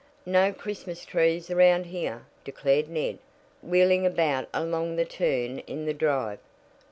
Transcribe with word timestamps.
"No 0.25 0.51
Christmas 0.51 1.05
trees 1.05 1.51
around 1.51 1.85
here," 1.85 2.25
declared 2.43 2.89
Ned, 2.89 3.19
wheeling 3.61 4.03
about 4.03 4.49
along 4.51 4.95
the 4.95 5.05
turn 5.05 5.59
in 5.67 5.85
the 5.85 5.93
drive. 5.93 6.39